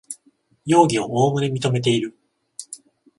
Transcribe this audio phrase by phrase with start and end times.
[0.65, 2.17] 容疑をおおむね認めている